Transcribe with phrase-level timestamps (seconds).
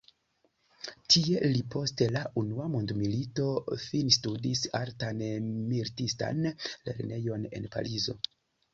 [1.15, 3.47] Tie li post la unua mondmilito
[3.85, 5.25] finstudis Altan
[5.71, 8.23] militistan lernejon en Parizo.